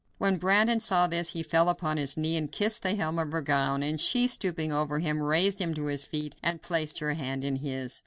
[0.17, 3.41] When Brandon saw this, he fell upon his knee and kissed the hem of her
[3.43, 7.43] gown, and she, stooping over him, raised him to his feet and placed her hand
[7.43, 7.99] in his.